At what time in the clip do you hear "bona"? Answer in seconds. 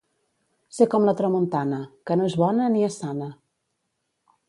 2.45-2.73